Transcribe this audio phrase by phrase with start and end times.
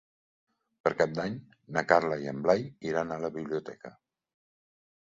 [0.87, 1.35] Per Cap d'Any
[1.77, 3.97] na Carla i en Blai iran a la biblioteca.